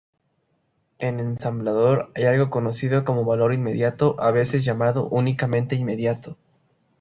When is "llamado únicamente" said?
4.65-5.75